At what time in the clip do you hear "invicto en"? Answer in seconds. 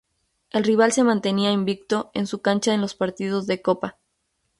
1.51-2.25